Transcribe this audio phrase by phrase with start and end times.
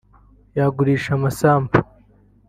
[0.57, 1.77] yagurisha amasambu